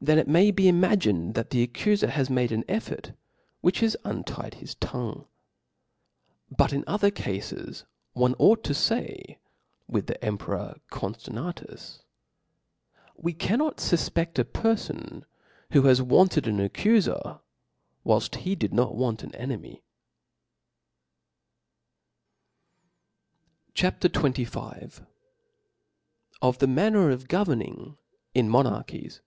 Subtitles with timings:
[0.00, 3.14] Then it may te imagined that the accufer has made an effort,
[3.62, 5.26] which has un tied his tongue.
[6.56, 9.40] But in other cafes one ought to fay
[9.88, 12.02] with the emperor Conftanrius:
[13.20, 15.24] fFe cannot •* fufpeS a perfon
[15.72, 17.40] who has wanted an accufer^
[18.06, 19.82] whilft C) Ug.•• he did not want an enemy
[20.98, 23.90] (*)., VI.
[23.90, 24.00] Cod.
[24.00, 24.10] Tbeod.
[24.12, 25.02] ^J^^is CHAP.
[25.02, 25.06] XXV.
[26.40, 27.98] OftAe manner cf governing
[28.32, 29.22] in Monarchies.